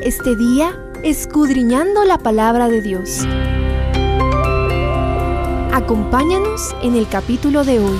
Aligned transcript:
este 0.00 0.36
día 0.36 0.78
escudriñando 1.02 2.04
la 2.04 2.18
palabra 2.18 2.68
de 2.68 2.80
Dios. 2.80 3.26
Acompáñanos 5.72 6.74
en 6.82 6.96
el 6.96 7.08
capítulo 7.08 7.64
de 7.64 7.80
hoy. 7.80 7.98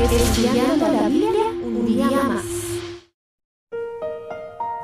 Estudiando 0.00 0.88
la 0.88 1.08
Biblia 1.08 1.44
un 1.62 1.86
día 1.86 2.06
más. 2.10 2.44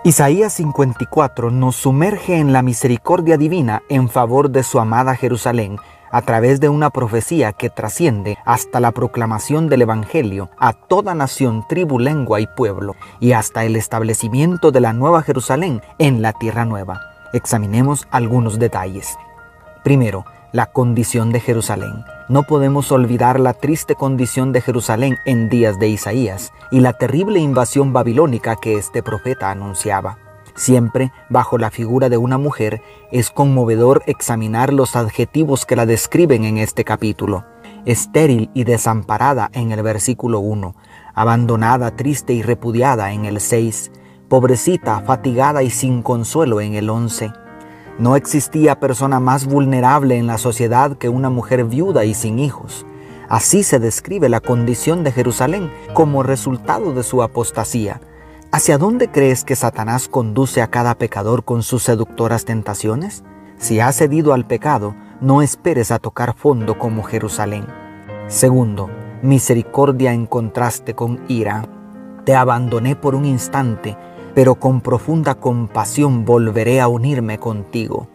Isaías 0.05 0.53
54 0.55 1.51
nos 1.51 1.77
sumerge 1.77 2.37
en 2.37 2.53
la 2.53 2.63
misericordia 2.63 3.39
divina 3.39 3.83
en 3.89 4.09
favor 4.09 4.51
de 4.51 4.63
su 4.63 4.79
amada 4.79 5.17
Jerusalén 5.17 5.79
a 6.15 6.23
través 6.23 6.61
de 6.61 6.69
una 6.69 6.91
profecía 6.91 7.53
que 7.53 7.71
trasciende 7.71 8.39
hasta 8.45 8.79
la 8.79 8.93
proclamación 8.93 9.69
del 9.69 9.83
Evangelio 9.83 10.49
a 10.61 10.73
toda 10.73 11.13
nación, 11.13 11.65
tribu, 11.69 11.99
lengua 11.99 12.41
y 12.41 12.47
pueblo, 12.47 12.95
y 13.19 13.33
hasta 13.33 13.65
el 13.65 13.75
establecimiento 13.75 14.71
de 14.71 14.81
la 14.81 14.93
Nueva 14.93 15.23
Jerusalén 15.23 15.83
en 15.99 16.23
la 16.23 16.33
Tierra 16.33 16.65
Nueva. 16.67 17.01
Examinemos 17.33 18.07
algunos 18.13 18.61
detalles. 18.61 19.19
Primero, 19.83 20.25
la 20.53 20.67
condición 20.67 21.33
de 21.33 21.41
Jerusalén. 21.41 22.05
No 22.29 22.45
podemos 22.45 22.93
olvidar 22.93 23.41
la 23.41 23.53
triste 23.53 23.97
condición 23.97 24.53
de 24.53 24.61
Jerusalén 24.61 25.19
en 25.25 25.49
días 25.49 25.81
de 25.81 25.89
Isaías 25.89 26.53
y 26.71 26.79
la 26.79 26.93
terrible 26.93 27.41
invasión 27.41 27.93
babilónica 27.93 28.55
que 28.55 28.77
este 28.77 29.03
profeta 29.03 29.51
anunciaba. 29.51 30.24
Siempre 30.55 31.13
bajo 31.31 31.59
la 31.59 31.71
figura 31.71 32.09
de 32.09 32.17
una 32.17 32.39
mujer, 32.39 32.83
es 33.11 33.31
conmovedor 33.31 34.03
examinar 34.07 34.73
los 34.73 34.97
adjetivos 34.97 35.67
que 35.67 35.77
la 35.77 35.87
describen 35.87 36.45
en 36.45 36.59
este 36.59 36.85
capítulo. 36.85 37.45
Estéril 37.85 38.51
y 38.55 38.65
desamparada 38.65 39.51
en 39.53 39.73
el 39.73 39.83
versículo 39.83 40.41
1, 40.41 40.75
abandonada, 41.15 41.97
triste 41.97 42.33
y 42.33 42.43
repudiada 42.43 43.13
en 43.13 43.25
el 43.25 43.41
6, 43.41 43.91
pobrecita, 44.29 45.01
fatigada 45.01 45.63
y 45.63 45.71
sin 45.71 46.03
consuelo 46.03 46.61
en 46.61 46.75
el 46.75 46.89
11 46.89 47.33
no 47.99 48.17
existía 48.17 48.81
persona 48.81 49.21
más 49.21 49.47
vulnerable 49.47 50.19
en 50.19 50.27
la 50.27 50.39
sociedad 50.39 50.97
que 50.97 51.09
una 51.09 51.31
mujer 51.31 51.65
viuda 51.65 52.05
y 52.05 52.15
sin 52.15 52.41
hijos. 52.41 52.85
Así 53.29 53.63
se 53.63 53.79
describe 53.79 54.29
la 54.29 54.41
condición 54.41 55.05
de 55.05 55.13
Jerusalén 55.13 55.71
como 55.93 56.25
resultado 56.25 56.93
de 56.93 57.05
su 57.05 57.23
apostasía. 57.23 58.01
¿Hacia 58.57 58.79
dónde 58.79 59.11
crees 59.11 59.43
que 59.43 59.57
Satanás 59.57 60.07
conduce 60.07 60.63
a 60.63 60.69
cada 60.69 60.95
pecador 60.95 61.43
con 61.43 61.65
sus 61.65 61.83
seductoras 61.83 62.45
tentaciones? 62.45 63.25
Si 63.59 63.81
has 63.81 63.97
cedido 63.97 64.33
al 64.33 64.47
pecado, 64.47 64.95
no 65.21 65.43
esperes 65.43 65.91
a 65.91 65.99
tocar 65.99 66.37
fondo 66.37 66.79
como 66.79 67.03
Jerusalén. 67.03 67.67
Segundo, 68.29 68.89
misericordia 69.23 70.13
en 70.13 70.27
contraste 70.27 70.95
con 70.95 71.25
ira. 71.27 71.69
Te 72.25 72.37
abandoné 72.37 72.95
por 72.95 73.17
un 73.17 73.25
instante 73.25 73.97
pero 74.37 74.55
con 74.55 74.81
profunda 74.83 75.35
compasión 75.35 76.25
volveré 76.25 76.81
a 76.81 76.87
unirme 76.87 77.39
contigo. 77.39 78.07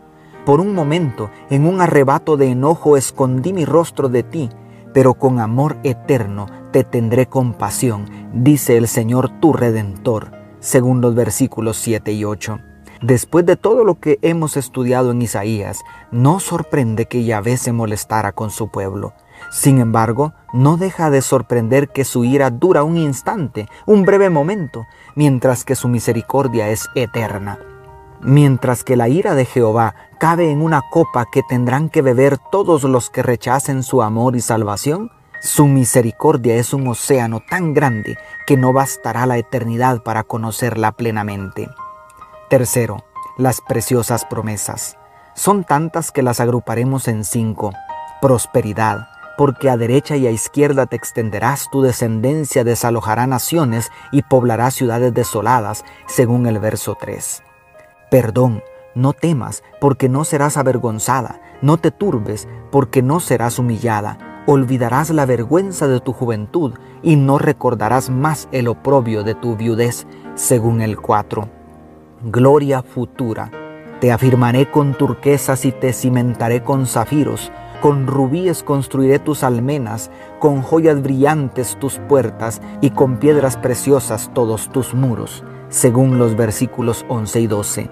Por 0.46 0.62
un 0.62 0.74
momento, 0.74 1.30
en 1.50 1.68
un 1.68 1.82
arrebato 1.82 2.38
de 2.38 2.52
enojo, 2.52 2.96
escondí 2.96 3.52
mi 3.52 3.66
rostro 3.66 4.08
de 4.08 4.24
ti, 4.24 4.50
pero 4.94 5.16
con 5.16 5.42
amor 5.42 5.78
eterno 5.84 6.48
te 6.72 6.84
tendré 6.84 7.28
compasión, 7.28 8.10
dice 8.34 8.78
el 8.78 8.88
Señor 8.88 9.30
tu 9.40 9.54
Redentor, 9.54 10.32
según 10.60 11.02
los 11.02 11.16
versículos 11.16 11.78
7 11.78 12.12
y 12.12 12.26
8. 12.26 12.60
Después 13.02 13.46
de 13.46 13.56
todo 13.56 13.86
lo 13.86 13.96
que 13.96 14.20
hemos 14.22 14.58
estudiado 14.58 15.12
en 15.12 15.22
Isaías, 15.22 15.80
no 16.12 16.40
sorprende 16.40 17.06
que 17.06 17.24
Yahvé 17.24 17.56
se 17.58 17.72
molestara 17.72 18.34
con 18.34 18.52
su 18.52 18.70
pueblo. 18.70 19.14
Sin 19.52 19.80
embargo, 19.80 20.34
no 20.52 20.76
deja 20.76 21.10
de 21.10 21.22
sorprender 21.22 21.88
que 21.90 22.04
su 22.04 22.26
ira 22.26 22.50
dura 22.50 22.84
un 22.84 22.98
instante, 22.98 23.68
un 23.86 24.04
breve 24.04 24.30
momento, 24.30 24.86
mientras 25.16 25.64
que 25.64 25.76
su 25.76 25.88
misericordia 25.88 26.70
es 26.70 26.90
eterna. 26.94 27.58
Mientras 28.22 28.84
que 28.84 28.98
la 28.98 29.08
ira 29.08 29.34
de 29.34 29.46
Jehová 29.46 29.96
cabe 30.20 30.52
en 30.52 30.62
una 30.62 30.82
copa 30.92 31.26
que 31.32 31.42
tendrán 31.48 31.90
que 31.90 32.02
beber 32.02 32.38
todos 32.38 32.84
los 32.84 33.10
que 33.10 33.24
rechacen 33.24 33.82
su 33.82 34.02
amor 34.02 34.36
y 34.36 34.42
salvación, 34.42 35.10
su 35.42 35.68
misericordia 35.68 36.56
es 36.56 36.74
un 36.74 36.88
océano 36.88 37.40
tan 37.40 37.74
grande 37.74 38.18
que 38.46 38.58
no 38.58 38.74
bastará 38.74 39.26
la 39.26 39.38
eternidad 39.38 40.04
para 40.04 40.24
conocerla 40.24 40.92
plenamente. 40.92 41.70
Tercero, 42.50 43.06
las 43.38 43.62
preciosas 43.62 44.26
promesas. 44.26 44.98
Son 45.36 45.64
tantas 45.64 46.12
que 46.12 46.24
las 46.24 46.42
agruparemos 46.42 47.08
en 47.08 47.24
cinco. 47.24 47.72
Prosperidad, 48.22 49.08
porque 49.38 49.70
a 49.70 49.78
derecha 49.78 50.18
y 50.18 50.28
a 50.28 50.32
izquierda 50.32 50.88
te 50.88 50.98
extenderás, 50.98 51.70
tu 51.72 51.82
descendencia 51.82 52.66
desalojará 52.66 53.26
naciones 53.26 53.90
y 54.12 54.24
poblará 54.24 54.72
ciudades 54.72 55.14
desoladas, 55.14 55.86
según 56.08 56.48
el 56.48 56.60
verso 56.60 56.98
3. 57.00 57.44
Perdón, 58.12 58.62
no 58.94 59.14
temas, 59.14 59.64
porque 59.80 60.10
no 60.10 60.26
serás 60.26 60.58
avergonzada, 60.58 61.40
no 61.62 61.78
te 61.78 61.92
turbes, 61.92 62.50
porque 62.72 63.02
no 63.02 63.22
serás 63.22 63.60
humillada, 63.60 64.18
olvidarás 64.52 65.12
la 65.12 65.28
vergüenza 65.28 65.88
de 65.88 66.00
tu 66.00 66.12
juventud 66.12 66.74
y 67.04 67.18
no 67.18 67.38
recordarás 67.38 68.10
más 68.10 68.50
el 68.52 68.68
oprobio 68.68 69.24
de 69.24 69.36
tu 69.36 69.56
viudez, 69.56 70.08
según 70.34 70.82
el 70.82 70.98
4. 71.00 71.48
Gloria 72.24 72.82
futura, 72.82 73.52
te 74.02 74.12
afirmaré 74.12 74.72
con 74.72 74.96
turquesas 74.96 75.66
y 75.66 75.72
te 75.72 75.94
cimentaré 75.94 76.64
con 76.64 76.88
zafiros, 76.88 77.52
con 77.80 78.08
rubíes 78.08 78.64
construiré 78.64 79.20
tus 79.20 79.44
almenas, 79.44 80.10
con 80.40 80.64
joyas 80.64 81.00
brillantes 81.04 81.78
tus 81.78 82.00
puertas 82.00 82.60
y 82.82 82.90
con 82.90 83.18
piedras 83.18 83.56
preciosas 83.56 84.32
todos 84.34 84.70
tus 84.70 84.96
muros, 84.96 85.44
según 85.70 86.18
los 86.18 86.36
versículos 86.36 87.06
11 87.08 87.40
y 87.40 87.46
12. 87.46 87.90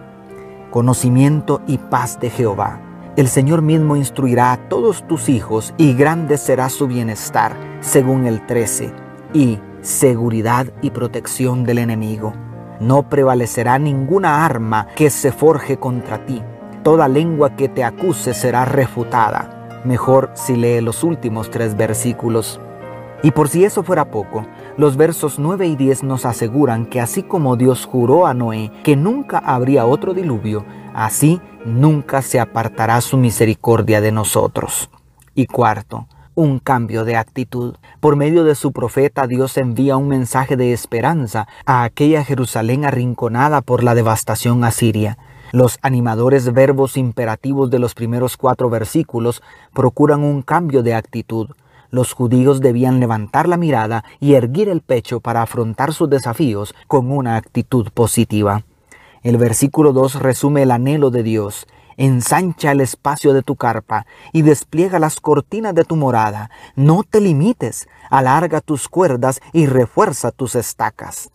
Conocimiento 0.71 1.61
y 1.67 1.77
paz 1.77 2.19
de 2.19 2.31
Jehová. 2.31 2.86
El 3.17 3.27
Señor 3.27 3.61
mismo 3.61 3.97
instruirá 3.97 4.53
a 4.53 4.69
todos 4.69 5.05
tus 5.05 5.27
hijos 5.27 5.73
y 5.77 5.95
grande 5.95 6.37
será 6.37 6.69
su 6.69 6.87
bienestar, 6.87 7.57
según 7.81 8.25
el 8.25 8.45
13. 8.45 8.93
Y 9.33 9.59
seguridad 9.81 10.67
y 10.81 10.91
protección 10.91 11.65
del 11.65 11.79
enemigo. 11.79 12.33
No 12.79 13.09
prevalecerá 13.09 13.79
ninguna 13.79 14.45
arma 14.45 14.87
que 14.95 15.09
se 15.09 15.33
forje 15.33 15.77
contra 15.77 16.25
ti. 16.25 16.41
Toda 16.83 17.09
lengua 17.09 17.55
que 17.55 17.67
te 17.67 17.83
acuse 17.83 18.33
será 18.33 18.63
refutada 18.63 19.57
Mejor 19.83 20.31
si 20.33 20.55
lee 20.55 20.81
los 20.81 21.03
últimos 21.03 21.49
tres 21.49 21.77
versículos. 21.77 22.59
Y 23.23 23.31
por 23.31 23.47
si 23.47 23.63
eso 23.63 23.83
fuera 23.83 24.05
poco, 24.11 24.45
los 24.77 24.95
versos 24.95 25.39
9 25.39 25.67
y 25.67 25.75
10 25.75 26.03
nos 26.03 26.25
aseguran 26.25 26.85
que 26.85 27.01
así 27.01 27.23
como 27.23 27.55
Dios 27.55 27.85
juró 27.85 28.27
a 28.27 28.33
Noé 28.33 28.71
que 28.83 28.95
nunca 28.95 29.39
habría 29.39 29.85
otro 29.85 30.13
diluvio, 30.13 30.65
así 30.93 31.41
nunca 31.65 32.21
se 32.21 32.39
apartará 32.39 33.01
su 33.01 33.17
misericordia 33.17 34.01
de 34.01 34.11
nosotros. 34.11 34.89
Y 35.33 35.47
cuarto, 35.47 36.07
un 36.35 36.59
cambio 36.59 37.03
de 37.03 37.15
actitud. 37.15 37.75
Por 37.99 38.15
medio 38.15 38.43
de 38.43 38.53
su 38.53 38.71
profeta 38.71 39.25
Dios 39.25 39.57
envía 39.57 39.97
un 39.97 40.07
mensaje 40.07 40.55
de 40.55 40.71
esperanza 40.71 41.47
a 41.65 41.83
aquella 41.83 42.23
Jerusalén 42.23 42.85
arrinconada 42.85 43.61
por 43.61 43.83
la 43.83 43.95
devastación 43.95 44.63
asiria. 44.63 45.17
Los 45.51 45.79
animadores 45.81 46.53
verbos 46.53 46.97
imperativos 46.97 47.71
de 47.71 47.79
los 47.79 47.95
primeros 47.95 48.37
cuatro 48.37 48.69
versículos 48.69 49.41
procuran 49.73 50.23
un 50.23 50.43
cambio 50.43 50.83
de 50.83 50.93
actitud. 50.93 51.49
Los 51.89 52.13
judíos 52.13 52.59
debían 52.59 52.99
levantar 52.99 53.47
la 53.47 53.57
mirada 53.57 54.03
y 54.19 54.33
erguir 54.33 54.69
el 54.69 54.81
pecho 54.81 55.19
para 55.19 55.41
afrontar 55.41 55.93
sus 55.93 56.09
desafíos 56.09 56.75
con 56.87 57.11
una 57.11 57.35
actitud 57.35 57.89
positiva. 57.93 58.63
El 59.23 59.37
versículo 59.37 59.93
2 59.93 60.15
resume 60.15 60.63
el 60.63 60.71
anhelo 60.71 61.09
de 61.09 61.23
Dios. 61.23 61.67
Ensancha 61.95 62.71
el 62.71 62.81
espacio 62.81 63.33
de 63.33 63.41
tu 63.41 63.55
carpa 63.55 64.05
y 64.31 64.43
despliega 64.43 64.99
las 64.99 65.19
cortinas 65.19 65.73
de 65.73 65.83
tu 65.83 65.95
morada. 65.95 66.51
No 66.75 67.03
te 67.03 67.19
limites, 67.19 67.87
alarga 68.09 68.61
tus 68.61 68.87
cuerdas 68.87 69.39
y 69.51 69.65
refuerza 69.65 70.31
tus 70.31 70.55
estacas. 70.55 71.31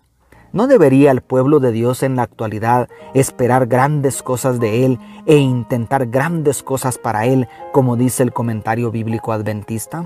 ¿No 0.52 0.66
debería 0.66 1.10
el 1.10 1.22
pueblo 1.22 1.60
de 1.60 1.72
Dios 1.72 2.02
en 2.02 2.14
la 2.14 2.22
actualidad 2.22 2.88
esperar 3.14 3.66
grandes 3.66 4.22
cosas 4.22 4.60
de 4.60 4.84
Él 4.84 4.98
e 5.24 5.36
intentar 5.36 6.06
grandes 6.06 6.62
cosas 6.62 6.98
para 6.98 7.24
Él, 7.24 7.48
como 7.72 7.96
dice 7.96 8.22
el 8.22 8.32
comentario 8.32 8.90
bíblico 8.90 9.32
adventista? 9.32 10.04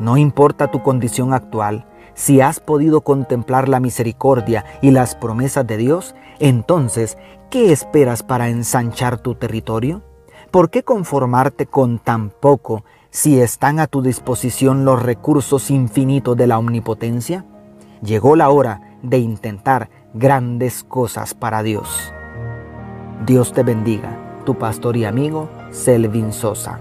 No 0.00 0.16
importa 0.16 0.70
tu 0.70 0.82
condición 0.82 1.32
actual, 1.32 1.86
si 2.14 2.40
has 2.40 2.60
podido 2.60 3.00
contemplar 3.00 3.68
la 3.68 3.80
misericordia 3.80 4.64
y 4.82 4.90
las 4.90 5.14
promesas 5.14 5.66
de 5.66 5.76
Dios, 5.76 6.14
entonces, 6.40 7.16
¿qué 7.50 7.72
esperas 7.72 8.22
para 8.22 8.48
ensanchar 8.48 9.18
tu 9.18 9.34
territorio? 9.34 10.02
¿Por 10.50 10.70
qué 10.70 10.82
conformarte 10.82 11.66
con 11.66 11.98
tan 11.98 12.30
poco 12.30 12.84
si 13.10 13.40
están 13.40 13.80
a 13.80 13.86
tu 13.86 14.02
disposición 14.02 14.84
los 14.84 15.02
recursos 15.02 15.70
infinitos 15.70 16.36
de 16.36 16.46
la 16.46 16.58
omnipotencia? 16.58 17.46
Llegó 18.02 18.36
la 18.36 18.50
hora 18.50 18.98
de 19.02 19.18
intentar 19.18 19.88
grandes 20.12 20.84
cosas 20.84 21.34
para 21.34 21.62
Dios. 21.62 22.12
Dios 23.24 23.52
te 23.52 23.62
bendiga, 23.62 24.42
tu 24.44 24.58
pastor 24.58 24.96
y 24.96 25.04
amigo 25.04 25.48
Selvin 25.70 26.32
Sosa. 26.32 26.80